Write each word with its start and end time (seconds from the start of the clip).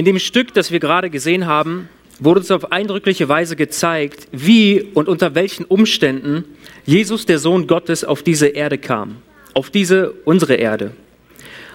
In 0.00 0.06
dem 0.06 0.18
Stück, 0.18 0.54
das 0.54 0.70
wir 0.70 0.80
gerade 0.80 1.10
gesehen 1.10 1.44
haben, 1.44 1.90
wurde 2.20 2.40
uns 2.40 2.50
auf 2.50 2.72
eindrückliche 2.72 3.28
Weise 3.28 3.54
gezeigt, 3.54 4.28
wie 4.32 4.80
und 4.94 5.08
unter 5.08 5.34
welchen 5.34 5.66
Umständen 5.66 6.46
Jesus, 6.86 7.26
der 7.26 7.38
Sohn 7.38 7.66
Gottes, 7.66 8.02
auf 8.02 8.22
diese 8.22 8.46
Erde 8.46 8.78
kam, 8.78 9.16
auf 9.52 9.68
diese 9.68 10.12
unsere 10.24 10.54
Erde. 10.54 10.92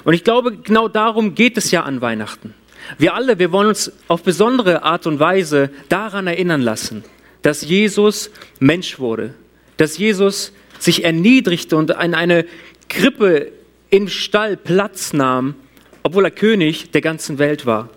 Und 0.06 0.16
ich 0.16 0.24
glaube, 0.24 0.58
genau 0.58 0.88
darum 0.88 1.36
geht 1.36 1.56
es 1.56 1.70
ja 1.70 1.84
an 1.84 2.02
Weihnachten. 2.02 2.56
Wir 2.98 3.14
alle, 3.14 3.38
wir 3.38 3.52
wollen 3.52 3.68
uns 3.68 3.92
auf 4.08 4.24
besondere 4.24 4.82
Art 4.82 5.06
und 5.06 5.20
Weise 5.20 5.70
daran 5.90 6.26
erinnern 6.26 6.62
lassen, 6.62 7.04
dass 7.44 7.62
Jesus 7.62 8.32
Mensch 8.60 8.98
wurde, 8.98 9.36
dass 9.78 10.00
Jesus 10.00 10.52
sich 10.80 11.04
erniedrigte 11.04 11.78
und 11.78 11.92
in 11.92 12.16
eine 12.16 12.48
Krippe 12.90 13.52
im 13.92 14.08
Stall 14.08 14.58
Platz 14.58 15.14
nahm, 15.14 15.54
obwohl 16.02 16.26
er 16.26 16.32
König 16.32 16.90
der 16.90 17.02
ganzen 17.02 17.38
Welt 17.38 17.68
war. 17.68 17.90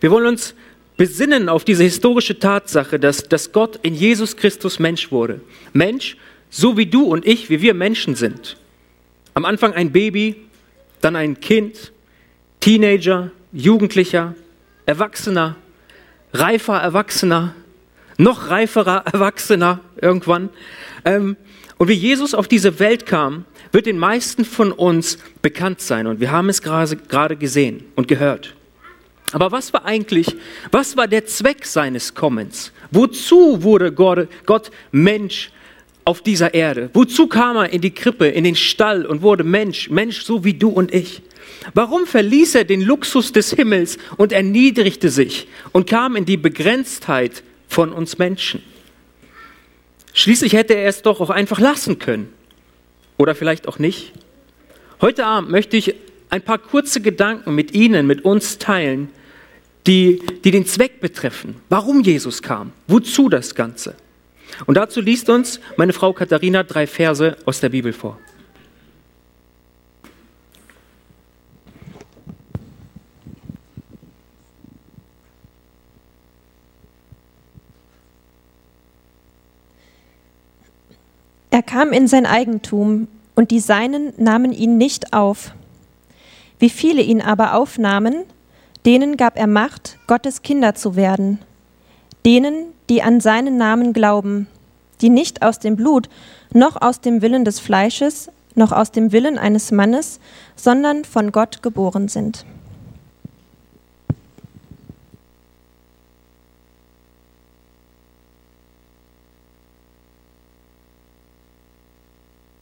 Wir 0.00 0.10
wollen 0.10 0.26
uns 0.26 0.54
besinnen 0.96 1.48
auf 1.48 1.64
diese 1.64 1.84
historische 1.84 2.38
Tatsache, 2.38 2.98
dass, 2.98 3.22
dass 3.22 3.52
Gott 3.52 3.78
in 3.82 3.94
Jesus 3.94 4.36
Christus 4.36 4.78
Mensch 4.78 5.10
wurde. 5.10 5.40
Mensch, 5.72 6.16
so 6.50 6.76
wie 6.76 6.86
du 6.86 7.04
und 7.04 7.26
ich, 7.26 7.50
wie 7.50 7.62
wir 7.62 7.74
Menschen 7.74 8.14
sind. 8.14 8.56
Am 9.34 9.44
Anfang 9.44 9.72
ein 9.72 9.92
Baby, 9.92 10.36
dann 11.00 11.16
ein 11.16 11.40
Kind, 11.40 11.92
Teenager, 12.60 13.30
Jugendlicher, 13.52 14.34
Erwachsener, 14.86 15.56
reifer 16.32 16.78
Erwachsener, 16.78 17.54
noch 18.16 18.50
reiferer 18.50 19.04
Erwachsener 19.12 19.80
irgendwann. 20.00 20.50
Ähm, 21.04 21.36
und 21.76 21.88
wie 21.88 21.94
Jesus 21.94 22.34
auf 22.34 22.48
diese 22.48 22.80
Welt 22.80 23.06
kam, 23.06 23.44
wird 23.70 23.86
den 23.86 23.98
meisten 23.98 24.44
von 24.44 24.72
uns 24.72 25.18
bekannt 25.42 25.80
sein. 25.80 26.08
Und 26.08 26.18
wir 26.18 26.32
haben 26.32 26.48
es 26.48 26.60
gerade 26.60 27.36
gesehen 27.36 27.84
und 27.94 28.08
gehört. 28.08 28.56
Aber 29.32 29.52
was 29.52 29.72
war 29.72 29.84
eigentlich, 29.84 30.34
was 30.70 30.96
war 30.96 31.06
der 31.06 31.26
Zweck 31.26 31.66
seines 31.66 32.14
Kommens? 32.14 32.72
Wozu 32.90 33.62
wurde 33.62 33.92
Gott, 33.92 34.70
Mensch 34.90 35.50
auf 36.04 36.22
dieser 36.22 36.54
Erde? 36.54 36.90
Wozu 36.94 37.26
kam 37.26 37.56
er 37.56 37.70
in 37.70 37.82
die 37.82 37.94
Krippe, 37.94 38.28
in 38.28 38.44
den 38.44 38.56
Stall 38.56 39.04
und 39.04 39.20
wurde 39.20 39.44
Mensch, 39.44 39.90
Mensch 39.90 40.22
so 40.22 40.44
wie 40.44 40.54
du 40.54 40.70
und 40.70 40.94
ich? 40.94 41.22
Warum 41.74 42.06
verließ 42.06 42.54
er 42.54 42.64
den 42.64 42.80
Luxus 42.80 43.32
des 43.32 43.52
Himmels 43.52 43.98
und 44.16 44.32
erniedrigte 44.32 45.10
sich 45.10 45.48
und 45.72 45.86
kam 45.86 46.16
in 46.16 46.24
die 46.24 46.36
Begrenztheit 46.36 47.42
von 47.68 47.92
uns 47.92 48.16
Menschen? 48.18 48.62
Schließlich 50.14 50.54
hätte 50.54 50.74
er 50.74 50.88
es 50.88 51.02
doch 51.02 51.20
auch 51.20 51.30
einfach 51.30 51.60
lassen 51.60 51.98
können. 51.98 52.32
Oder 53.18 53.34
vielleicht 53.34 53.68
auch 53.68 53.78
nicht. 53.78 54.12
Heute 55.00 55.26
Abend 55.26 55.50
möchte 55.50 55.76
ich 55.76 55.94
ein 56.30 56.42
paar 56.42 56.58
kurze 56.58 57.00
Gedanken 57.00 57.54
mit 57.54 57.74
Ihnen, 57.74 58.06
mit 58.06 58.24
uns 58.24 58.58
teilen, 58.58 59.10
die, 59.86 60.20
die 60.44 60.50
den 60.50 60.66
Zweck 60.66 61.00
betreffen, 61.00 61.56
warum 61.68 62.00
Jesus 62.00 62.42
kam, 62.42 62.72
wozu 62.86 63.28
das 63.28 63.54
Ganze. 63.54 63.94
Und 64.66 64.76
dazu 64.76 65.00
liest 65.00 65.28
uns 65.30 65.60
meine 65.76 65.92
Frau 65.92 66.12
Katharina 66.12 66.62
drei 66.62 66.86
Verse 66.86 67.36
aus 67.44 67.60
der 67.60 67.68
Bibel 67.68 67.92
vor. 67.92 68.18
Er 81.50 81.62
kam 81.62 81.92
in 81.92 82.06
sein 82.06 82.26
Eigentum, 82.26 83.08
und 83.38 83.52
die 83.52 83.60
Seinen 83.60 84.12
nahmen 84.16 84.52
ihn 84.52 84.78
nicht 84.78 85.12
auf. 85.12 85.52
Wie 86.58 86.70
viele 86.70 87.02
ihn 87.02 87.22
aber 87.22 87.54
aufnahmen, 87.54 88.24
Denen 88.86 89.16
gab 89.16 89.36
er 89.36 89.46
Macht, 89.46 89.98
Gottes 90.06 90.42
Kinder 90.42 90.74
zu 90.74 90.96
werden. 90.96 91.38
Denen, 92.24 92.72
die 92.88 93.02
an 93.02 93.20
seinen 93.20 93.56
Namen 93.56 93.92
glauben, 93.92 94.46
die 95.00 95.10
nicht 95.10 95.42
aus 95.42 95.58
dem 95.58 95.76
Blut, 95.76 96.08
noch 96.52 96.80
aus 96.80 97.00
dem 97.00 97.22
Willen 97.22 97.44
des 97.44 97.60
Fleisches, 97.60 98.30
noch 98.54 98.72
aus 98.72 98.90
dem 98.90 99.12
Willen 99.12 99.38
eines 99.38 99.70
Mannes, 99.70 100.20
sondern 100.56 101.04
von 101.04 101.32
Gott 101.32 101.62
geboren 101.62 102.08
sind. 102.08 102.44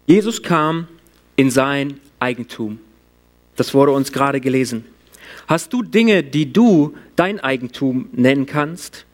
Jesus 0.06 0.41
kam 0.43 0.87
in 1.34 1.50
sein 1.50 2.00
Eigentum. 2.21 2.78
Das 3.56 3.75
wurde 3.75 3.91
uns 3.91 4.12
gerade 4.12 4.41
gelesen. 4.41 4.84
Hast 5.47 5.73
du 5.73 5.83
Dinge, 5.83 6.23
die 6.23 6.53
du 6.53 6.95
dein 7.17 7.41
Eigentum 7.41 8.09
nennen 8.13 8.47
kannst? 8.47 9.07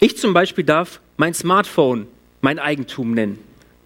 Ich 0.00 0.16
zum 0.16 0.34
Beispiel 0.34 0.64
darf 0.64 1.00
mein 1.16 1.34
Smartphone 1.34 2.06
mein 2.40 2.58
Eigentum 2.58 3.12
nennen. 3.12 3.38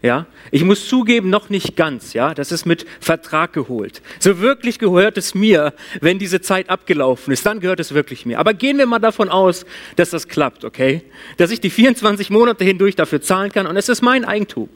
Ja, 0.02 0.26
ich 0.50 0.64
muss 0.64 0.88
zugeben, 0.88 1.28
noch 1.28 1.50
nicht 1.50 1.76
ganz, 1.76 2.14
ja, 2.14 2.32
das 2.32 2.52
ist 2.52 2.64
mit 2.64 2.86
Vertrag 3.00 3.52
geholt. 3.52 4.00
So 4.18 4.40
wirklich 4.40 4.78
gehört 4.78 5.18
es 5.18 5.34
mir, 5.34 5.74
wenn 6.00 6.18
diese 6.18 6.40
Zeit 6.40 6.70
abgelaufen 6.70 7.34
ist, 7.34 7.44
dann 7.44 7.60
gehört 7.60 7.80
es 7.80 7.92
wirklich 7.92 8.24
mir. 8.24 8.38
Aber 8.38 8.54
gehen 8.54 8.78
wir 8.78 8.86
mal 8.86 8.98
davon 8.98 9.28
aus, 9.28 9.66
dass 9.96 10.08
das 10.08 10.26
klappt, 10.26 10.64
okay? 10.64 11.02
Dass 11.36 11.50
ich 11.50 11.60
die 11.60 11.68
24 11.68 12.30
Monate 12.30 12.64
hindurch 12.64 12.96
dafür 12.96 13.20
zahlen 13.20 13.52
kann 13.52 13.66
und 13.66 13.76
es 13.76 13.90
ist 13.90 14.00
mein 14.00 14.24
Eigentum. 14.24 14.70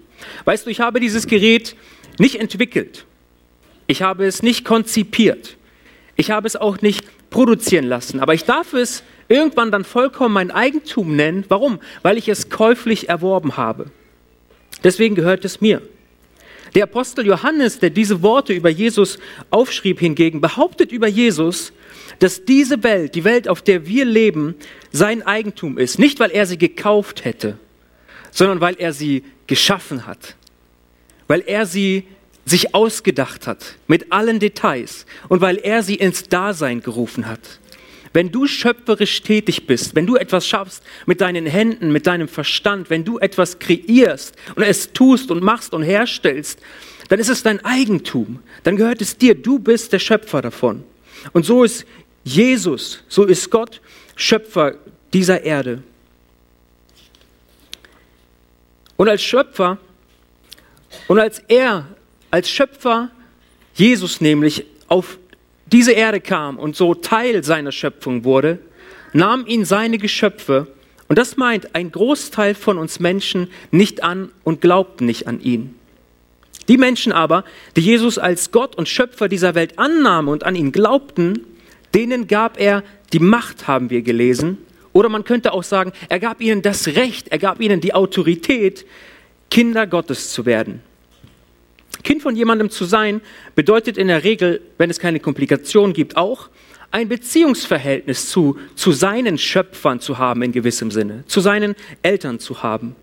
Weißt 0.44 0.66
du, 0.66 0.70
ich 0.70 0.80
habe 0.80 1.00
dieses 1.00 1.26
Gerät 1.26 1.74
nicht 2.18 2.38
entwickelt. 2.38 3.06
Ich 3.86 4.02
habe 4.02 4.26
es 4.26 4.42
nicht 4.42 4.66
konzipiert. 4.66 5.56
Ich 6.16 6.30
habe 6.30 6.46
es 6.46 6.56
auch 6.56 6.80
nicht 6.80 7.04
produzieren 7.30 7.86
lassen, 7.86 8.20
aber 8.20 8.34
ich 8.34 8.44
darf 8.44 8.72
es 8.72 9.02
irgendwann 9.28 9.70
dann 9.70 9.84
vollkommen 9.84 10.34
mein 10.34 10.50
Eigentum 10.50 11.16
nennen. 11.16 11.44
Warum? 11.48 11.80
Weil 12.02 12.18
ich 12.18 12.28
es 12.28 12.50
käuflich 12.50 13.08
erworben 13.08 13.56
habe. 13.56 13.86
Deswegen 14.82 15.14
gehört 15.14 15.44
es 15.44 15.60
mir. 15.60 15.82
Der 16.74 16.84
Apostel 16.84 17.26
Johannes, 17.26 17.78
der 17.78 17.90
diese 17.90 18.22
Worte 18.22 18.52
über 18.52 18.68
Jesus 18.68 19.18
aufschrieb, 19.50 20.00
hingegen 20.00 20.40
behauptet 20.40 20.90
über 20.90 21.06
Jesus, 21.06 21.72
dass 22.18 22.44
diese 22.44 22.82
Welt, 22.82 23.14
die 23.14 23.24
Welt, 23.24 23.48
auf 23.48 23.62
der 23.62 23.86
wir 23.86 24.04
leben, 24.04 24.56
sein 24.92 25.22
Eigentum 25.22 25.78
ist. 25.78 25.98
Nicht, 25.98 26.18
weil 26.20 26.30
er 26.30 26.46
sie 26.46 26.58
gekauft 26.58 27.24
hätte, 27.24 27.58
sondern 28.30 28.60
weil 28.60 28.74
er 28.78 28.92
sie 28.92 29.22
geschaffen 29.46 30.06
hat. 30.06 30.36
Weil 31.28 31.42
er 31.46 31.64
sie 31.64 32.04
sich 32.44 32.74
ausgedacht 32.74 33.46
hat 33.46 33.76
mit 33.86 34.12
allen 34.12 34.38
Details 34.38 35.06
und 35.28 35.40
weil 35.40 35.56
er 35.56 35.82
sie 35.82 35.94
ins 35.94 36.24
Dasein 36.24 36.82
gerufen 36.82 37.26
hat. 37.26 37.40
Wenn 38.12 38.30
du 38.30 38.46
schöpferisch 38.46 39.22
tätig 39.22 39.66
bist, 39.66 39.96
wenn 39.96 40.06
du 40.06 40.14
etwas 40.14 40.46
schaffst 40.46 40.84
mit 41.04 41.20
deinen 41.20 41.46
Händen, 41.46 41.90
mit 41.90 42.06
deinem 42.06 42.28
Verstand, 42.28 42.88
wenn 42.88 43.04
du 43.04 43.18
etwas 43.18 43.58
kreierst 43.58 44.36
und 44.54 44.62
es 44.62 44.92
tust 44.92 45.30
und 45.32 45.42
machst 45.42 45.74
und 45.74 45.82
herstellst, 45.82 46.60
dann 47.08 47.18
ist 47.18 47.28
es 47.28 47.42
dein 47.42 47.64
Eigentum, 47.64 48.40
dann 48.62 48.76
gehört 48.76 49.00
es 49.00 49.18
dir, 49.18 49.34
du 49.34 49.58
bist 49.58 49.92
der 49.92 49.98
Schöpfer 49.98 50.42
davon. 50.42 50.84
Und 51.32 51.44
so 51.44 51.64
ist 51.64 51.86
Jesus, 52.22 53.02
so 53.08 53.24
ist 53.24 53.50
Gott 53.50 53.80
Schöpfer 54.16 54.76
dieser 55.12 55.42
Erde. 55.42 55.82
Und 58.96 59.08
als 59.08 59.22
Schöpfer 59.22 59.78
und 61.08 61.18
als 61.18 61.40
er 61.48 61.88
als 62.34 62.50
Schöpfer 62.50 63.12
Jesus 63.74 64.20
nämlich 64.20 64.66
auf 64.88 65.18
diese 65.66 65.92
Erde 65.92 66.20
kam 66.20 66.58
und 66.58 66.74
so 66.74 66.92
Teil 66.92 67.44
seiner 67.44 67.70
Schöpfung 67.70 68.24
wurde, 68.24 68.58
nahm 69.12 69.46
ihn 69.46 69.64
seine 69.64 69.98
Geschöpfe, 69.98 70.66
und 71.06 71.16
das 71.16 71.36
meint 71.36 71.76
ein 71.76 71.92
Großteil 71.92 72.56
von 72.56 72.76
uns 72.76 72.98
Menschen, 72.98 73.50
nicht 73.70 74.02
an 74.02 74.32
und 74.42 74.60
glaubten 74.60 75.06
nicht 75.06 75.28
an 75.28 75.40
ihn. 75.40 75.76
Die 76.66 76.76
Menschen 76.76 77.12
aber, 77.12 77.44
die 77.76 77.82
Jesus 77.82 78.18
als 78.18 78.50
Gott 78.50 78.74
und 78.74 78.88
Schöpfer 78.88 79.28
dieser 79.28 79.54
Welt 79.54 79.78
annahmen 79.78 80.28
und 80.28 80.42
an 80.42 80.56
ihn 80.56 80.72
glaubten, 80.72 81.38
denen 81.94 82.26
gab 82.26 82.58
er 82.58 82.82
die 83.12 83.20
Macht, 83.20 83.68
haben 83.68 83.90
wir 83.90 84.02
gelesen. 84.02 84.58
Oder 84.92 85.08
man 85.08 85.22
könnte 85.22 85.52
auch 85.52 85.62
sagen, 85.62 85.92
er 86.08 86.18
gab 86.18 86.40
ihnen 86.40 86.62
das 86.62 86.88
Recht, 86.88 87.28
er 87.28 87.38
gab 87.38 87.60
ihnen 87.60 87.80
die 87.80 87.94
Autorität, 87.94 88.84
Kinder 89.52 89.86
Gottes 89.86 90.32
zu 90.32 90.46
werden. 90.46 90.82
Kind 92.04 92.22
von 92.22 92.36
jemandem 92.36 92.70
zu 92.70 92.84
sein, 92.84 93.20
bedeutet 93.54 93.96
in 93.96 94.08
der 94.08 94.22
Regel, 94.22 94.60
wenn 94.78 94.90
es 94.90 94.98
keine 95.00 95.20
Komplikationen 95.20 95.94
gibt, 95.94 96.16
auch 96.16 96.50
ein 96.90 97.08
Beziehungsverhältnis 97.08 98.28
zu, 98.28 98.56
zu 98.76 98.92
seinen 98.92 99.36
Schöpfern 99.36 99.98
zu 99.98 100.18
haben 100.18 100.42
in 100.42 100.52
gewissem 100.52 100.92
Sinne, 100.92 101.24
zu 101.26 101.40
seinen 101.40 101.74
Eltern 102.02 102.38
zu 102.38 102.62
haben. 102.62 102.94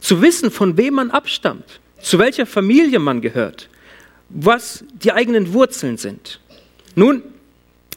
Zu 0.00 0.20
wissen, 0.22 0.50
von 0.50 0.76
wem 0.76 0.94
man 0.94 1.12
abstammt, 1.12 1.80
zu 2.00 2.18
welcher 2.18 2.46
Familie 2.46 2.98
man 2.98 3.20
gehört, 3.20 3.68
was 4.28 4.84
die 4.94 5.12
eigenen 5.12 5.52
Wurzeln 5.52 5.98
sind. 5.98 6.40
Nun, 6.96 7.22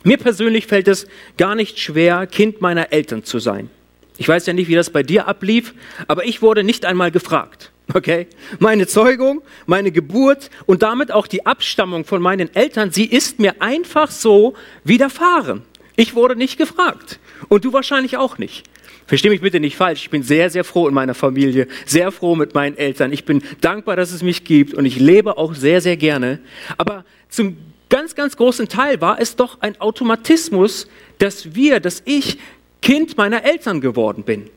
mir 0.04 0.18
persönlich 0.18 0.68
fällt 0.68 0.88
es 0.88 1.08
gar 1.38 1.56
nicht 1.56 1.80
schwer, 1.80 2.28
Kind 2.28 2.62
meiner 2.62 2.94
Eltern 2.94 3.24
zu 3.24 3.40
sein. 3.40 3.72
Ich 4.18 4.28
weiß 4.28 4.46
ja 4.46 4.54
nicht, 4.54 4.68
wie 4.68 4.76
das 4.76 4.92
bei 4.92 5.02
dir 5.02 5.28
ablief, 5.28 5.74
aber 6.08 6.26
ich 6.26 6.44
wurde 6.44 6.64
nicht 6.64 6.86
einmal 6.86 7.10
gefragt. 7.10 7.72
Okay? 7.94 8.28
Meine 8.60 8.88
Zeugung, 8.88 9.42
meine 9.66 9.92
Geburt 9.92 10.50
und 10.66 10.82
damit 10.82 11.12
auch 11.12 11.28
die 11.28 11.46
Abstammung 11.46 12.06
von 12.06 12.22
meinen 12.22 12.54
Eltern, 12.56 12.92
sie 12.92 13.06
ist 13.06 13.40
mir 13.40 13.62
einfach 13.62 14.10
so 14.10 14.56
widerfahren. 14.84 15.62
Ich 15.96 16.16
wurde 16.16 16.36
nicht 16.36 16.58
gefragt. 16.58 17.20
Und 17.48 17.64
du 17.64 17.74
wahrscheinlich 17.74 18.18
auch 18.18 18.38
nicht. 18.38 18.68
Versteh 19.08 19.30
mich 19.30 19.42
bitte 19.42 19.60
nicht 19.60 19.76
falsch. 19.78 20.02
Ich 20.02 20.10
bin 20.10 20.24
sehr, 20.24 20.50
sehr 20.50 20.64
froh 20.64 20.88
in 20.88 20.94
meiner 20.94 21.14
Familie, 21.14 21.68
sehr 21.86 22.12
froh 22.12 22.36
mit 22.36 22.56
meinen 22.56 22.76
Eltern. 22.76 23.14
Ich 23.14 23.24
bin 23.24 23.44
dankbar, 23.62 23.96
dass 23.96 24.12
es 24.12 24.24
mich 24.24 24.44
gibt 24.44 24.74
und 24.74 24.86
ich 24.86 25.00
lebe 25.00 25.38
auch 25.38 25.54
sehr, 25.54 25.80
sehr 25.80 25.96
gerne. 25.96 26.40
Aber 26.78 27.06
zum 27.30 27.58
ganz, 27.90 28.16
ganz 28.16 28.36
großen 28.36 28.68
Teil 28.68 29.00
war 29.02 29.22
es 29.22 29.36
doch 29.36 29.62
ein 29.62 29.80
Automatismus, 29.80 30.88
dass 31.20 31.54
wir, 31.54 31.80
dass 31.80 32.02
ich 32.06 32.40
Kind 32.82 33.16
meiner 33.18 33.46
Eltern 33.46 33.80
geworden 33.80 34.24
bin. 34.24 34.50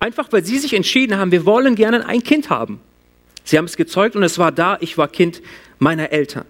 Einfach 0.00 0.32
weil 0.32 0.44
sie 0.44 0.58
sich 0.58 0.72
entschieden 0.72 1.16
haben, 1.18 1.30
wir 1.30 1.46
wollen 1.46 1.76
gerne 1.76 2.06
ein 2.06 2.22
Kind 2.22 2.50
haben. 2.50 2.80
Sie 3.44 3.58
haben 3.58 3.66
es 3.66 3.76
gezeugt 3.76 4.16
und 4.16 4.22
es 4.22 4.38
war 4.38 4.50
da, 4.50 4.78
ich 4.80 4.98
war 4.98 5.08
Kind 5.08 5.42
meiner 5.78 6.10
Eltern. 6.10 6.46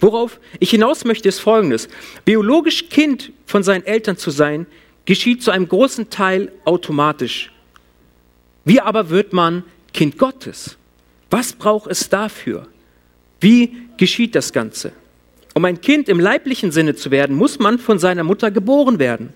Worauf 0.00 0.40
ich 0.58 0.70
hinaus 0.70 1.04
möchte, 1.04 1.28
ist 1.28 1.38
Folgendes. 1.38 1.88
Biologisch 2.24 2.88
Kind 2.88 3.32
von 3.46 3.62
seinen 3.62 3.86
Eltern 3.86 4.16
zu 4.16 4.30
sein, 4.30 4.66
geschieht 5.04 5.42
zu 5.42 5.52
einem 5.52 5.68
großen 5.68 6.10
Teil 6.10 6.50
automatisch. 6.64 7.52
Wie 8.64 8.80
aber 8.80 9.10
wird 9.10 9.32
man 9.32 9.64
Kind 9.92 10.18
Gottes? 10.18 10.76
Was 11.30 11.52
braucht 11.52 11.90
es 11.90 12.08
dafür? 12.08 12.66
Wie 13.40 13.88
geschieht 13.96 14.34
das 14.34 14.52
Ganze? 14.52 14.92
Um 15.54 15.64
ein 15.64 15.80
Kind 15.80 16.08
im 16.08 16.18
leiblichen 16.18 16.72
Sinne 16.72 16.94
zu 16.96 17.10
werden, 17.10 17.36
muss 17.36 17.58
man 17.58 17.78
von 17.78 17.98
seiner 17.98 18.24
Mutter 18.24 18.50
geboren 18.50 18.98
werden. 18.98 19.32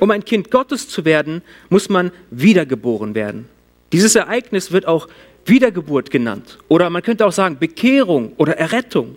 Um 0.00 0.10
ein 0.10 0.24
Kind 0.24 0.50
Gottes 0.50 0.88
zu 0.88 1.04
werden, 1.04 1.42
muss 1.68 1.88
man 1.88 2.10
wiedergeboren 2.30 3.14
werden. 3.14 3.48
Dieses 3.92 4.14
Ereignis 4.14 4.72
wird 4.72 4.86
auch 4.86 5.08
Wiedergeburt 5.46 6.10
genannt. 6.10 6.58
Oder 6.68 6.90
man 6.90 7.02
könnte 7.02 7.26
auch 7.26 7.32
sagen 7.32 7.58
Bekehrung 7.58 8.32
oder 8.36 8.56
Errettung. 8.56 9.16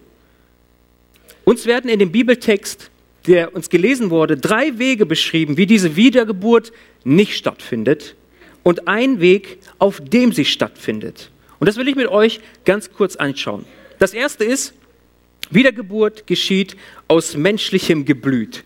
Uns 1.46 1.66
werden 1.66 1.90
in 1.90 2.00
dem 2.00 2.12
Bibeltext 2.12 2.92
der 3.28 3.54
uns 3.54 3.70
gelesen 3.70 4.10
wurde, 4.10 4.38
drei 4.38 4.80
Wege 4.80 5.06
beschrieben, 5.06 5.58
wie 5.58 5.66
diese 5.66 5.96
Wiedergeburt 5.96 6.72
nicht 7.04 7.36
stattfindet 7.36 8.16
und 8.64 8.88
ein 8.88 9.20
Weg, 9.20 9.60
auf 9.78 10.02
dem 10.02 10.32
sie 10.32 10.46
stattfindet. 10.46 11.30
Und 11.60 11.68
das 11.68 11.78
will 11.78 11.88
ich 11.88 11.96
mit 11.96 12.08
euch 12.08 12.40
ganz 12.66 12.92
kurz 12.92 13.16
anschauen. 13.16 13.66
Das 14.00 14.14
erste 14.14 14.46
ist, 14.46 14.74
Wiedergeburt 15.50 16.28
geschieht 16.28 16.76
aus 17.08 17.36
menschlichem 17.36 18.06
Geblüt. 18.06 18.64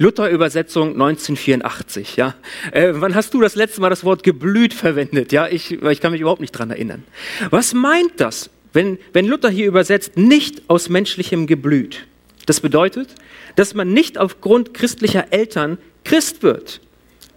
Luther-Übersetzung 0.00 0.92
1984. 0.92 2.16
Ja, 2.16 2.34
äh, 2.72 2.92
wann 2.94 3.14
hast 3.14 3.34
du 3.34 3.40
das 3.42 3.54
letzte 3.54 3.82
Mal 3.82 3.90
das 3.90 4.02
Wort 4.02 4.22
Geblüt 4.22 4.72
verwendet? 4.72 5.30
Ja, 5.30 5.46
ich, 5.46 5.72
ich 5.72 6.00
kann 6.00 6.12
mich 6.12 6.22
überhaupt 6.22 6.40
nicht 6.40 6.52
dran 6.52 6.70
erinnern. 6.70 7.04
Was 7.50 7.74
meint 7.74 8.12
das, 8.16 8.48
wenn, 8.72 8.98
wenn 9.12 9.26
Luther 9.26 9.50
hier 9.50 9.66
übersetzt, 9.66 10.16
nicht 10.16 10.62
aus 10.68 10.88
menschlichem 10.88 11.46
Geblüt? 11.46 12.06
Das 12.46 12.60
bedeutet, 12.60 13.14
dass 13.56 13.74
man 13.74 13.92
nicht 13.92 14.16
aufgrund 14.16 14.72
christlicher 14.72 15.34
Eltern 15.34 15.76
Christ 16.04 16.42
wird. 16.42 16.80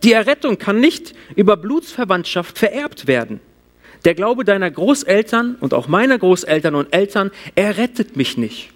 Die 0.04 0.14
Errettung 0.14 0.58
kann 0.58 0.80
nicht 0.80 1.14
über 1.36 1.58
Blutsverwandtschaft 1.58 2.58
vererbt 2.58 3.08
werden. 3.08 3.42
Der 4.06 4.16
Glaube 4.16 4.46
deiner 4.46 4.72
Großeltern 4.72 5.58
und 5.60 5.74
auch 5.74 5.90
meiner 5.90 6.18
Großeltern 6.18 6.76
und 6.76 6.94
Eltern 6.94 7.32
errettet 7.56 8.16
mich 8.16 8.38
nicht. 8.38 8.70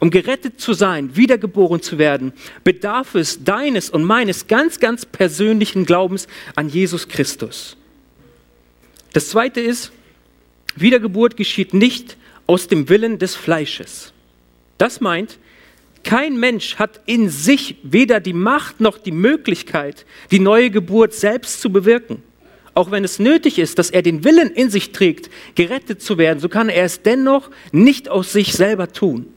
Um 0.00 0.10
gerettet 0.10 0.60
zu 0.60 0.72
sein, 0.72 1.16
wiedergeboren 1.16 1.80
zu 1.80 1.98
werden, 1.98 2.32
bedarf 2.64 3.14
es 3.14 3.44
deines 3.44 3.90
und 3.90 4.04
meines 4.04 4.46
ganz, 4.46 4.80
ganz 4.80 5.06
persönlichen 5.06 5.86
Glaubens 5.86 6.26
an 6.56 6.68
Jesus 6.68 7.08
Christus. 7.08 7.76
Das 9.12 9.28
Zweite 9.28 9.60
ist, 9.60 9.92
Wiedergeburt 10.76 11.36
geschieht 11.36 11.72
nicht 11.72 12.16
aus 12.46 12.68
dem 12.68 12.88
Willen 12.88 13.18
des 13.18 13.36
Fleisches. 13.36 14.12
Das 14.78 15.00
meint, 15.00 15.38
kein 16.02 16.38
Mensch 16.38 16.76
hat 16.76 17.00
in 17.06 17.30
sich 17.30 17.76
weder 17.82 18.20
die 18.20 18.34
Macht 18.34 18.80
noch 18.80 18.98
die 18.98 19.12
Möglichkeit, 19.12 20.04
die 20.30 20.38
neue 20.38 20.70
Geburt 20.70 21.14
selbst 21.14 21.60
zu 21.60 21.70
bewirken. 21.70 22.22
Auch 22.74 22.90
wenn 22.90 23.04
es 23.04 23.18
nötig 23.18 23.58
ist, 23.58 23.78
dass 23.78 23.90
er 23.90 24.02
den 24.02 24.24
Willen 24.24 24.50
in 24.50 24.68
sich 24.68 24.92
trägt, 24.92 25.30
gerettet 25.54 26.02
zu 26.02 26.18
werden, 26.18 26.40
so 26.40 26.48
kann 26.48 26.68
er 26.68 26.84
es 26.84 27.02
dennoch 27.02 27.50
nicht 27.72 28.08
aus 28.08 28.32
sich 28.32 28.52
selber 28.52 28.92
tun. 28.92 29.32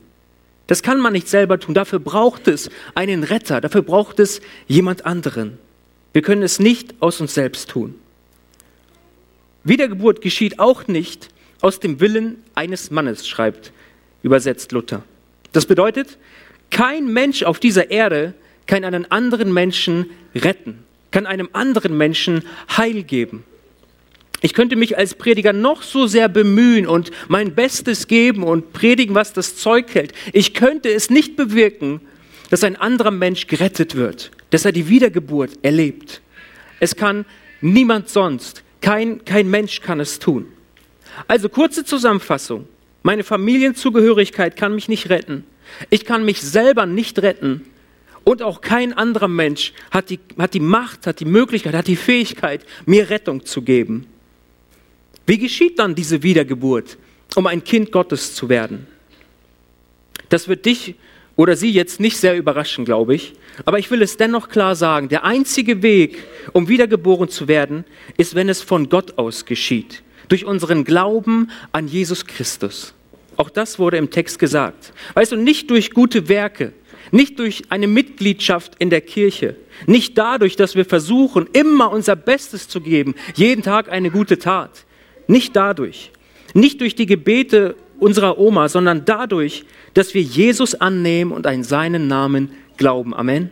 Das 0.67 0.83
kann 0.83 0.99
man 0.99 1.13
nicht 1.13 1.29
selber 1.29 1.59
tun. 1.59 1.73
Dafür 1.73 1.99
braucht 1.99 2.47
es 2.47 2.69
einen 2.93 3.23
Retter, 3.23 3.61
dafür 3.61 3.81
braucht 3.81 4.19
es 4.19 4.41
jemand 4.67 5.05
anderen. 5.05 5.57
Wir 6.13 6.21
können 6.21 6.43
es 6.43 6.59
nicht 6.59 6.95
aus 6.99 7.21
uns 7.21 7.33
selbst 7.33 7.69
tun. 7.69 7.95
Wiedergeburt 9.63 10.21
geschieht 10.21 10.59
auch 10.59 10.87
nicht 10.87 11.29
aus 11.61 11.79
dem 11.79 11.99
Willen 11.99 12.43
eines 12.55 12.91
Mannes, 12.91 13.27
schreibt 13.27 13.71
übersetzt 14.23 14.71
Luther. 14.71 15.03
Das 15.53 15.65
bedeutet, 15.65 16.17
kein 16.69 17.11
Mensch 17.11 17.43
auf 17.43 17.59
dieser 17.59 17.91
Erde 17.91 18.33
kann 18.65 18.83
einen 18.83 19.09
anderen 19.11 19.53
Menschen 19.53 20.09
retten, 20.35 20.83
kann 21.11 21.25
einem 21.25 21.49
anderen 21.53 21.97
Menschen 21.97 22.43
Heil 22.75 23.03
geben. 23.03 23.43
Ich 24.41 24.53
könnte 24.53 24.75
mich 24.75 24.97
als 24.97 25.15
Prediger 25.15 25.51
noch 25.51 25.81
so 25.81 26.05
sehr 26.05 26.29
bemühen 26.29 26.85
und 26.87 27.11
mein 27.27 27.55
Bestes 27.55 28.07
geben 28.07 28.43
und 28.43 28.71
predigen, 28.71 29.15
was 29.15 29.33
das 29.33 29.55
Zeug 29.55 29.93
hält. 29.93 30.13
Ich 30.31 30.53
könnte 30.53 30.89
es 30.89 31.09
nicht 31.09 31.35
bewirken, 31.35 32.01
dass 32.49 32.63
ein 32.63 32.75
anderer 32.75 33.11
Mensch 33.11 33.47
gerettet 33.47 33.95
wird, 33.95 34.31
dass 34.51 34.65
er 34.65 34.71
die 34.71 34.89
Wiedergeburt 34.89 35.51
erlebt. 35.63 36.21
Es 36.79 36.95
kann 36.95 37.25
niemand 37.61 38.09
sonst, 38.09 38.63
kein, 38.81 39.25
kein 39.25 39.49
Mensch 39.49 39.81
kann 39.81 39.99
es 39.99 40.19
tun. 40.19 40.45
Also 41.27 41.49
kurze 41.49 41.83
Zusammenfassung. 41.83 42.67
Meine 43.01 43.23
Familienzugehörigkeit 43.23 44.55
kann 44.55 44.75
mich 44.75 44.87
nicht 44.87 45.09
retten. 45.09 45.45
Ich 45.89 46.05
kann 46.05 46.25
mich 46.25 46.41
selber 46.41 46.85
nicht 46.85 47.19
retten. 47.19 47.65
Und 48.23 48.43
auch 48.43 48.61
kein 48.61 48.93
anderer 48.93 49.29
Mensch 49.29 49.73
hat 49.89 50.09
die, 50.09 50.19
hat 50.37 50.53
die 50.53 50.59
Macht, 50.59 51.07
hat 51.07 51.21
die 51.21 51.25
Möglichkeit, 51.25 51.73
hat 51.73 51.87
die 51.87 51.95
Fähigkeit, 51.95 52.65
mir 52.85 53.09
Rettung 53.09 53.45
zu 53.45 53.61
geben. 53.61 54.05
Wie 55.27 55.37
geschieht 55.37 55.77
dann 55.77 55.93
diese 55.93 56.23
Wiedergeburt, 56.23 56.97
um 57.35 57.45
ein 57.47 57.63
Kind 57.63 57.91
Gottes 57.91 58.33
zu 58.33 58.47
werden? 58.47 58.87
Das 60.29 60.47
wird 60.47 60.65
dich 60.65 60.95
oder 61.35 61.55
sie 61.57 61.69
jetzt 61.69 61.99
nicht 61.99 62.17
sehr 62.17 62.37
überraschen, 62.37 62.85
glaube 62.85 63.13
ich. 63.13 63.33
Aber 63.65 63.77
ich 63.77 63.91
will 63.91 64.01
es 64.01 64.15
dennoch 64.15 64.47
klar 64.47 64.75
sagen, 64.75 65.09
der 65.09 65.25
einzige 65.25 65.83
Weg, 65.83 66.17
um 66.53 66.69
wiedergeboren 66.69 67.27
zu 67.27 67.49
werden, 67.49 67.83
ist, 68.15 68.35
wenn 68.35 68.47
es 68.47 68.61
von 68.61 68.87
Gott 68.89 69.17
aus 69.17 69.45
geschieht. 69.45 70.01
Durch 70.29 70.45
unseren 70.45 70.85
Glauben 70.85 71.51
an 71.73 71.89
Jesus 71.89 72.25
Christus. 72.25 72.93
Auch 73.35 73.49
das 73.49 73.79
wurde 73.79 73.97
im 73.97 74.09
Text 74.09 74.39
gesagt. 74.39 74.93
Weißt 75.13 75.33
du, 75.33 75.35
nicht 75.35 75.69
durch 75.69 75.91
gute 75.91 76.29
Werke, 76.29 76.71
nicht 77.11 77.37
durch 77.37 77.63
eine 77.69 77.87
Mitgliedschaft 77.87 78.73
in 78.79 78.89
der 78.89 79.01
Kirche, 79.01 79.55
nicht 79.85 80.17
dadurch, 80.17 80.55
dass 80.55 80.75
wir 80.75 80.85
versuchen, 80.85 81.47
immer 81.51 81.91
unser 81.91 82.15
Bestes 82.15 82.67
zu 82.67 82.79
geben, 82.79 83.13
jeden 83.35 83.61
Tag 83.61 83.91
eine 83.91 84.09
gute 84.09 84.39
Tat. 84.39 84.86
Nicht 85.27 85.55
dadurch. 85.55 86.11
Nicht 86.53 86.81
durch 86.81 86.95
die 86.95 87.05
Gebete 87.05 87.75
unserer 87.99 88.37
Oma, 88.39 88.69
sondern 88.69 89.05
dadurch, 89.05 89.65
dass 89.93 90.13
wir 90.13 90.21
Jesus 90.21 90.75
annehmen 90.75 91.31
und 91.31 91.45
an 91.45 91.63
seinen 91.63 92.07
Namen 92.07 92.51
glauben. 92.77 93.13
Amen 93.13 93.51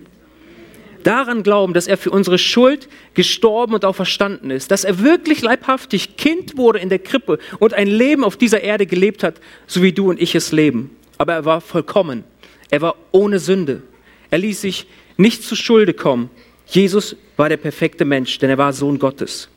daran 1.06 1.44
glauben, 1.44 1.74
dass 1.74 1.88
er 1.88 1.98
für 1.98 2.10
unsere 2.10 2.38
Schuld 2.38 2.90
gestorben 3.14 3.76
und 3.76 3.86
auch 3.86 3.96
verstanden 3.96 4.50
ist, 4.50 4.72
dass 4.72 4.84
er 4.84 5.02
wirklich 5.02 5.42
leibhaftig 5.42 6.18
Kind 6.18 6.58
wurde 6.58 6.80
in 6.80 6.90
der 6.90 7.00
Krippe 7.00 7.38
und 7.60 7.74
ein 7.74 7.88
Leben 7.88 8.24
auf 8.24 8.38
dieser 8.38 8.62
Erde 8.62 8.86
gelebt 8.86 9.24
hat, 9.24 9.40
so 9.68 9.84
wie 9.84 9.94
du 9.94 10.10
und 10.10 10.20
ich 10.20 10.36
es 10.36 10.52
leben. 10.52 10.90
Aber 11.18 11.34
er 11.34 11.46
war 11.46 11.62
vollkommen. 11.62 12.24
Er 12.72 12.82
war 12.82 12.96
ohne 13.12 13.40
Sünde. 13.40 13.84
Er 14.32 14.40
ließ 14.40 14.62
sich 14.62 14.88
nicht 15.16 15.44
zu 15.44 15.56
Schulde 15.56 15.94
kommen. 15.94 16.30
Jesus 16.66 17.16
war 17.38 17.50
der 17.50 17.58
perfekte 17.58 18.04
Mensch, 18.04 18.40
denn 18.40 18.50
er 18.50 18.58
war 18.58 18.74
Sohn 18.74 18.98
Gottes. 18.98 19.48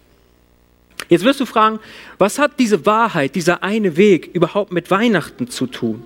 Jetzt 1.08 1.24
wirst 1.24 1.40
du 1.40 1.46
fragen, 1.46 1.80
was 2.18 2.38
hat 2.38 2.58
diese 2.58 2.84
Wahrheit, 2.84 3.34
dieser 3.34 3.62
eine 3.62 3.96
Weg 3.96 4.30
überhaupt 4.34 4.72
mit 4.72 4.90
Weihnachten 4.90 5.48
zu 5.48 5.66
tun? 5.66 6.04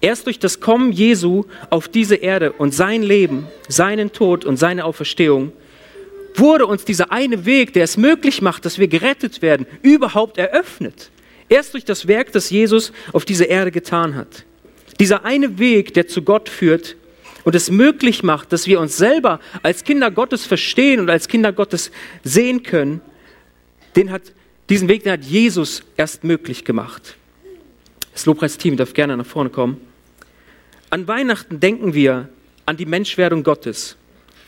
Erst 0.00 0.26
durch 0.26 0.38
das 0.38 0.60
Kommen 0.60 0.92
Jesu 0.92 1.44
auf 1.70 1.88
diese 1.88 2.16
Erde 2.16 2.52
und 2.52 2.74
sein 2.74 3.02
Leben, 3.02 3.46
seinen 3.68 4.12
Tod 4.12 4.44
und 4.44 4.56
seine 4.56 4.84
Auferstehung 4.84 5.52
wurde 6.34 6.66
uns 6.66 6.84
dieser 6.84 7.12
eine 7.12 7.46
Weg, 7.46 7.72
der 7.72 7.84
es 7.84 7.96
möglich 7.96 8.42
macht, 8.42 8.64
dass 8.64 8.78
wir 8.78 8.88
gerettet 8.88 9.40
werden, 9.40 9.66
überhaupt 9.82 10.36
eröffnet. 10.36 11.10
Erst 11.48 11.74
durch 11.74 11.84
das 11.84 12.08
Werk, 12.08 12.32
das 12.32 12.50
Jesus 12.50 12.92
auf 13.12 13.24
dieser 13.24 13.48
Erde 13.48 13.70
getan 13.70 14.14
hat. 14.16 14.44
Dieser 15.00 15.24
eine 15.24 15.58
Weg, 15.58 15.94
der 15.94 16.08
zu 16.08 16.22
Gott 16.22 16.48
führt 16.48 16.96
und 17.44 17.54
es 17.54 17.70
möglich 17.70 18.22
macht, 18.22 18.52
dass 18.52 18.66
wir 18.66 18.80
uns 18.80 18.96
selber 18.96 19.40
als 19.62 19.84
Kinder 19.84 20.10
Gottes 20.10 20.44
verstehen 20.44 21.00
und 21.00 21.10
als 21.10 21.28
Kinder 21.28 21.52
Gottes 21.52 21.90
sehen 22.24 22.62
können, 22.62 23.00
den 23.96 24.10
hat, 24.10 24.22
diesen 24.68 24.88
Weg 24.88 25.04
den 25.04 25.12
hat 25.12 25.24
Jesus 25.24 25.82
erst 25.96 26.24
möglich 26.24 26.64
gemacht. 26.64 27.16
Das 28.12 28.26
Lobpreisteam 28.26 28.76
darf 28.76 28.94
gerne 28.94 29.16
nach 29.16 29.26
vorne 29.26 29.50
kommen. 29.50 29.80
An 30.90 31.08
Weihnachten 31.08 31.60
denken 31.60 31.94
wir 31.94 32.28
an 32.64 32.76
die 32.76 32.86
Menschwerdung 32.86 33.42
Gottes. 33.42 33.96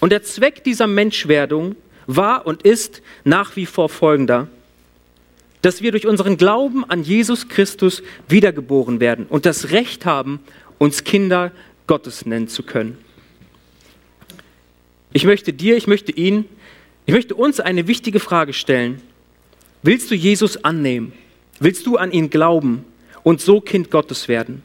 Und 0.01 0.11
der 0.11 0.23
Zweck 0.23 0.65
dieser 0.65 0.87
Menschwerdung 0.87 1.77
war 2.07 2.47
und 2.47 2.63
ist 2.63 3.03
nach 3.25 3.57
wie 3.57 3.67
vor 3.67 3.89
folgender, 3.89 4.49
dass 5.63 5.83
wir 5.83 5.91
durch 5.91 6.07
unseren 6.07 6.37
Glauben 6.37 6.89
an 6.89 7.03
Jesus 7.03 7.49
Christus 7.49 8.03
wiedergeboren 8.29 9.01
werden 9.01 9.27
und 9.29 9.45
das 9.45 9.71
Recht 9.71 10.07
haben, 10.07 10.41
uns 10.79 11.05
Kinder 11.05 11.53
Gottes 11.87 12.27
nennen 12.27 12.49
zu 12.49 12.63
können. 12.63 12.97
Ich 15.13 15.25
möchte 15.25 15.53
dir, 15.53 15.77
ich 15.77 15.87
möchte 15.87 16.13
ihn, 16.13 16.45
ich 17.07 17.15
möchte 17.15 17.35
uns 17.35 17.59
eine 17.59 17.89
wichtige 17.89 18.21
Frage 18.21 18.53
stellen. 18.53 19.01
Willst 19.89 20.11
du 20.11 20.15
Jesus 20.15 20.63
annehmen? 20.65 21.15
Willst 21.61 21.87
du 21.87 21.97
an 21.97 22.13
ihn 22.13 22.29
glauben 22.29 22.85
und 23.23 23.41
so 23.41 23.59
Kind 23.59 23.91
Gottes 23.91 24.29
werden? 24.29 24.63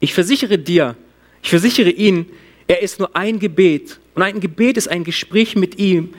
Ich 0.00 0.12
versichere 0.12 0.58
dir, 0.58 0.96
ich 1.40 1.50
versichere 1.50 1.90
ihn, 1.90 2.26
er 2.66 2.82
ist 2.82 2.98
nur 2.98 3.14
ein 3.14 3.38
Gebet 3.38 4.00
und 4.16 4.22
ein 4.22 4.40
Gebet 4.40 4.76
ist 4.76 4.88
ein 4.88 5.04
Gespräch 5.04 5.54
mit 5.54 5.78
ihm 5.78 6.14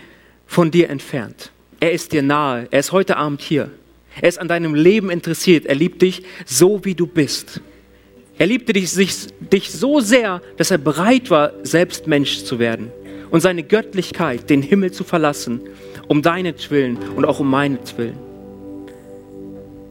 von 0.45 0.71
dir 0.71 0.89
entfernt. 0.89 1.51
Er 1.81 1.91
ist 1.91 2.13
dir 2.13 2.21
nahe, 2.21 2.69
er 2.71 2.79
ist 2.79 2.93
heute 2.93 3.17
Abend 3.17 3.41
hier. 3.41 3.69
Er 4.21 4.29
ist 4.29 4.39
an 4.39 4.47
deinem 4.47 4.75
Leben 4.75 5.09
interessiert, 5.09 5.65
er 5.65 5.75
liebt 5.75 6.01
dich 6.01 6.23
so, 6.45 6.85
wie 6.85 6.95
du 6.95 7.05
bist. 7.05 7.59
Er 8.37 8.47
liebte 8.47 8.71
dich, 8.71 8.89
sich, 8.89 9.27
dich 9.41 9.73
so 9.73 9.99
sehr, 9.99 10.41
dass 10.55 10.71
er 10.71 10.77
bereit 10.77 11.29
war, 11.29 11.51
selbst 11.63 12.07
Mensch 12.07 12.45
zu 12.45 12.59
werden 12.59 12.93
und 13.29 13.41
seine 13.41 13.63
Göttlichkeit, 13.63 14.49
den 14.49 14.61
Himmel 14.61 14.93
zu 14.93 15.03
verlassen, 15.03 15.59
um 16.07 16.21
deinetwillen 16.21 16.97
und 17.13 17.25
auch 17.25 17.41
um 17.41 17.49
meinetwillen. 17.49 18.26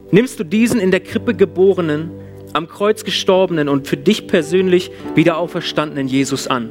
Nimmst 0.09 0.39
du 0.39 0.45
diesen 0.45 0.79
in 0.79 0.91
der 0.91 1.01
Krippe 1.01 1.33
geborenen, 1.33 2.11
am 2.53 2.69
Kreuz 2.69 3.03
gestorbenen 3.03 3.67
und 3.67 3.87
für 3.87 3.97
dich 3.97 4.27
persönlich 4.27 4.89
wieder 5.15 5.37
auferstandenen 5.37 6.07
Jesus 6.07 6.47
an? 6.47 6.69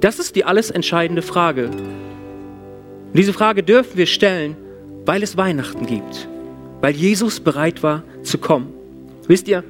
Das 0.00 0.18
ist 0.18 0.36
die 0.36 0.44
alles 0.44 0.70
entscheidende 0.70 1.22
Frage. 1.22 1.66
Und 1.66 3.14
diese 3.14 3.32
Frage 3.32 3.64
dürfen 3.64 3.98
wir 3.98 4.06
stellen, 4.06 4.56
weil 5.04 5.22
es 5.22 5.36
Weihnachten 5.36 5.84
gibt, 5.84 6.28
weil 6.80 6.94
Jesus 6.94 7.40
bereit 7.40 7.82
war 7.82 8.04
zu 8.22 8.38
kommen. 8.38 8.72
Wisst 9.26 9.48
ihr, 9.48 9.64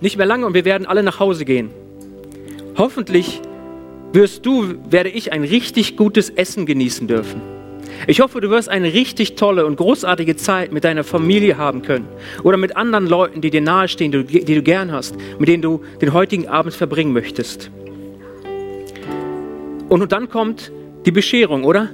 nicht 0.00 0.16
mehr 0.16 0.26
lange 0.26 0.46
und 0.46 0.54
wir 0.54 0.64
werden 0.64 0.86
alle 0.86 1.02
nach 1.02 1.20
Hause 1.20 1.44
gehen. 1.44 1.70
Hoffentlich 2.78 3.42
wirst 4.12 4.46
du, 4.46 4.76
werde 4.88 5.10
ich 5.10 5.32
ein 5.32 5.44
richtig 5.44 5.96
gutes 5.96 6.30
Essen 6.30 6.64
genießen 6.64 7.06
dürfen. 7.06 7.57
Ich 8.06 8.20
hoffe, 8.20 8.40
du 8.40 8.50
wirst 8.50 8.68
eine 8.68 8.92
richtig 8.92 9.34
tolle 9.34 9.66
und 9.66 9.76
großartige 9.76 10.36
Zeit 10.36 10.72
mit 10.72 10.84
deiner 10.84 11.04
Familie 11.04 11.58
haben 11.58 11.82
können 11.82 12.08
oder 12.42 12.56
mit 12.56 12.76
anderen 12.76 13.06
Leuten, 13.06 13.40
die 13.40 13.50
dir 13.50 13.60
nahestehen, 13.60 14.12
die, 14.12 14.44
du 14.44 14.62
gern 14.62 14.92
hast, 14.92 15.16
mit 15.38 15.48
denen 15.48 15.62
du 15.62 15.82
den 16.00 16.12
heutigen 16.12 16.48
Abend 16.48 16.74
verbringen 16.74 17.12
möchtest. 17.12 17.70
Und 19.88 20.12
dann 20.12 20.28
kommt 20.28 20.70
die 21.06 21.10
Bescherung, 21.10 21.64
oder? 21.64 21.90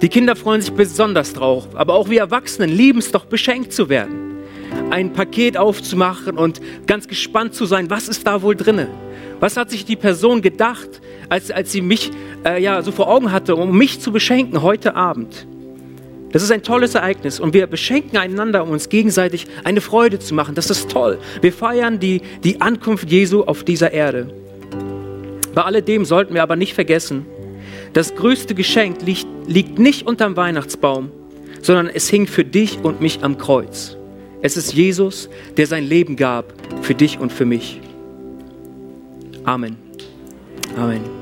Die 0.00 0.08
Kinder 0.08 0.36
freuen 0.36 0.60
sich 0.60 0.72
besonders 0.72 1.32
drauf, 1.32 1.66
aber 1.74 1.94
auch 1.94 2.08
wir 2.08 2.20
Erwachsenen 2.20 2.70
lieben 2.70 3.00
es 3.00 3.10
doch, 3.10 3.24
beschenkt 3.24 3.72
zu 3.72 3.88
werden. 3.88 4.36
Ein 4.90 5.12
Paket 5.12 5.56
aufzumachen 5.56 6.38
und 6.38 6.60
ganz 6.86 7.08
gespannt 7.08 7.54
zu 7.54 7.66
sein, 7.66 7.90
was 7.90 8.08
ist 8.08 8.26
da 8.26 8.42
wohl 8.42 8.54
drinne? 8.54 8.88
Was 9.40 9.56
hat 9.56 9.70
sich 9.70 9.84
die 9.84 9.96
Person 9.96 10.42
gedacht, 10.42 11.00
als, 11.28 11.50
als 11.50 11.72
sie 11.72 11.80
mich 11.80 12.10
äh, 12.44 12.62
ja, 12.62 12.82
so 12.82 12.92
vor 12.92 13.08
Augen 13.08 13.32
hatte, 13.32 13.56
um 13.56 13.76
mich 13.76 14.00
zu 14.00 14.12
beschenken 14.12 14.62
heute 14.62 14.94
Abend? 14.96 15.46
Das 16.30 16.42
ist 16.42 16.52
ein 16.52 16.62
tolles 16.62 16.94
Ereignis 16.94 17.40
und 17.40 17.54
wir 17.54 17.66
beschenken 17.66 18.18
einander, 18.18 18.62
um 18.62 18.70
uns 18.70 18.88
gegenseitig 18.88 19.46
eine 19.64 19.80
Freude 19.80 20.18
zu 20.18 20.34
machen. 20.34 20.54
Das 20.54 20.68
ist 20.68 20.90
toll. 20.90 21.18
Wir 21.40 21.52
feiern 21.52 21.98
die, 21.98 22.20
die 22.44 22.60
Ankunft 22.60 23.10
Jesu 23.10 23.42
auf 23.44 23.64
dieser 23.64 23.92
Erde. 23.92 24.28
Bei 25.54 25.62
alledem 25.62 26.04
sollten 26.04 26.34
wir 26.34 26.42
aber 26.42 26.56
nicht 26.56 26.74
vergessen, 26.74 27.24
das 27.94 28.14
größte 28.14 28.54
Geschenk 28.54 29.02
liegt, 29.02 29.26
liegt 29.46 29.78
nicht 29.78 30.06
unterm 30.06 30.36
Weihnachtsbaum, 30.36 31.10
sondern 31.62 31.88
es 31.88 32.08
hing 32.08 32.26
für 32.26 32.44
dich 32.44 32.78
und 32.82 33.00
mich 33.00 33.20
am 33.22 33.38
Kreuz. 33.38 33.96
Es 34.42 34.56
ist 34.56 34.74
Jesus, 34.74 35.28
der 35.56 35.66
sein 35.66 35.84
Leben 35.84 36.14
gab 36.16 36.52
für 36.82 36.94
dich 36.94 37.18
und 37.18 37.32
für 37.32 37.46
mich. 37.46 37.80
Amen. 39.44 39.76
Amen. 40.76 41.17